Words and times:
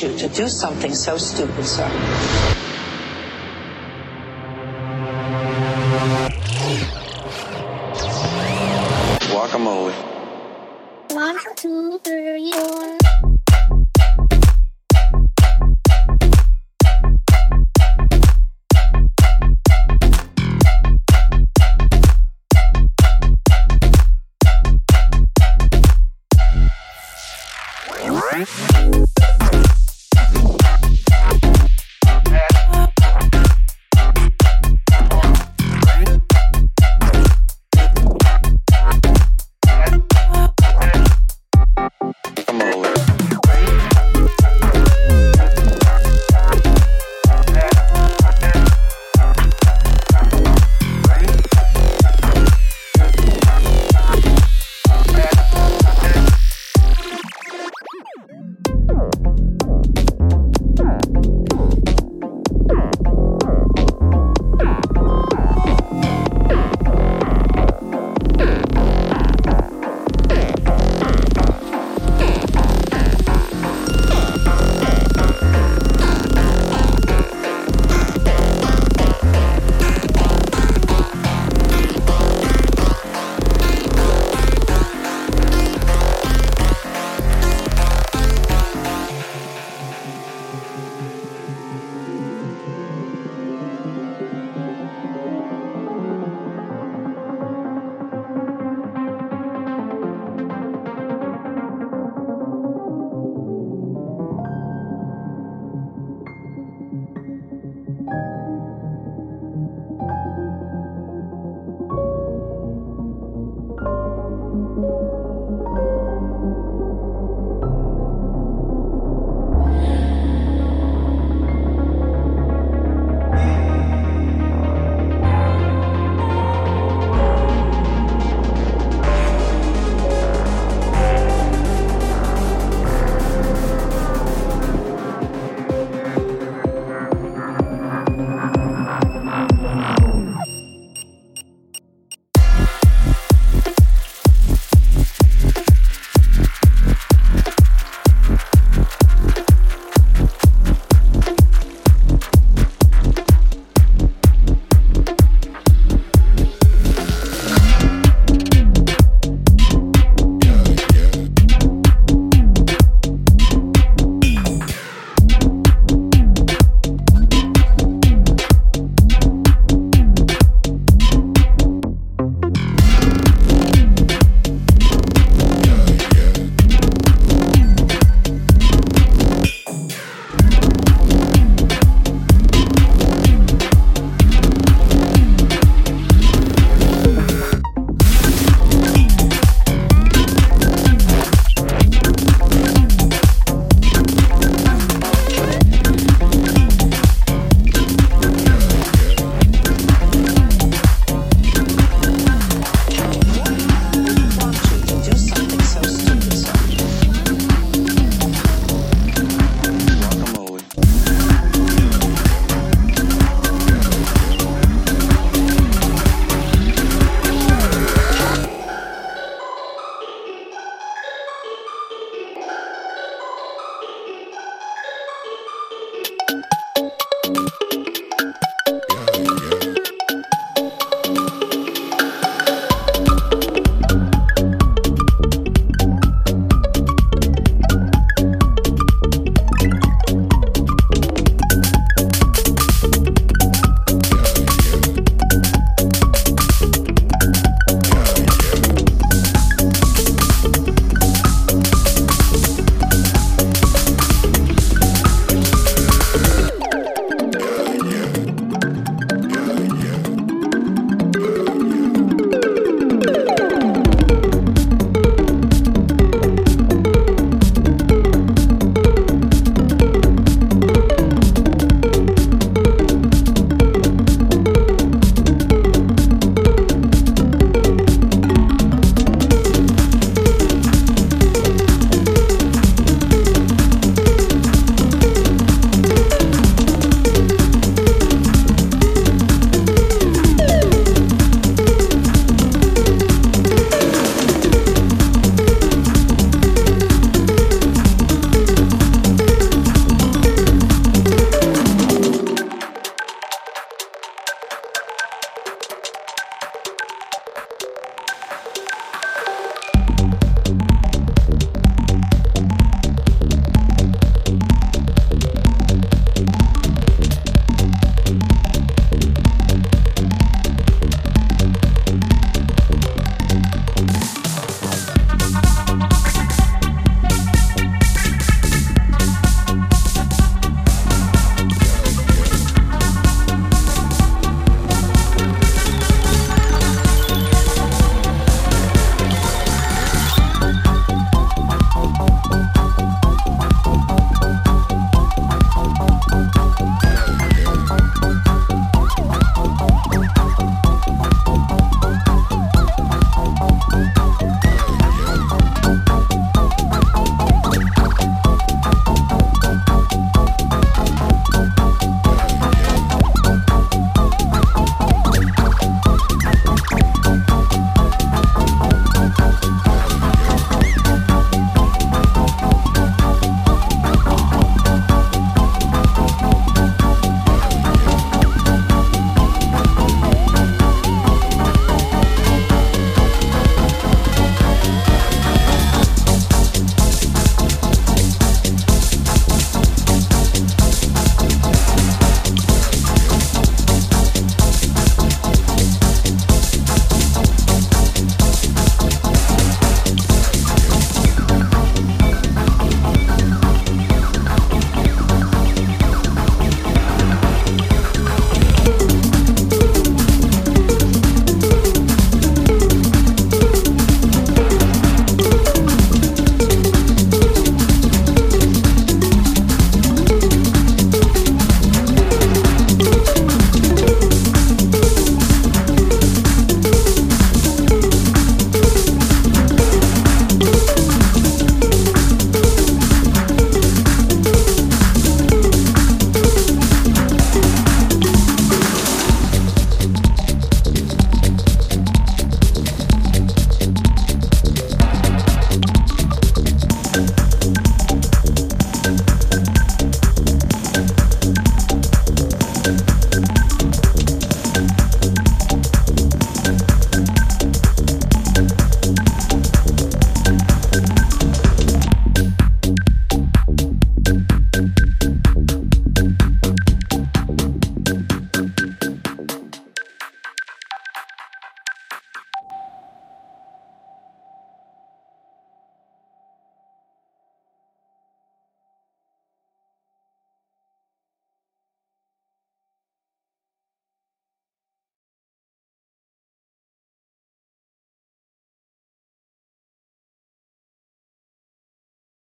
you 0.00 0.16
to 0.16 0.28
do 0.28 0.48
something 0.48 0.94
so 0.94 1.18
stupid, 1.18 1.66
sir? 1.66 2.51